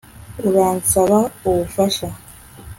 [0.47, 1.17] Uransaba
[1.49, 2.07] ubufasha